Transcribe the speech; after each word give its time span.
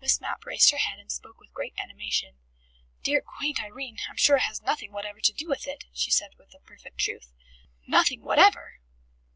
Miss 0.00 0.20
Mapp 0.20 0.46
raised 0.46 0.72
her 0.72 0.78
head 0.78 0.98
and 0.98 1.12
spoke 1.12 1.38
with 1.38 1.52
great 1.54 1.74
animation. 1.78 2.34
"Dear, 3.04 3.20
quaint 3.22 3.62
Irene, 3.62 3.98
I'm 4.08 4.16
sure, 4.16 4.38
has 4.38 4.60
nothing 4.60 4.90
whatever 4.90 5.20
to 5.20 5.32
do 5.32 5.46
with 5.48 5.68
it," 5.68 5.84
she 5.92 6.10
said 6.10 6.34
with 6.36 6.52
perfect 6.66 6.98
truth. 6.98 7.32
"Nothing 7.86 8.20
whatever!" 8.22 8.80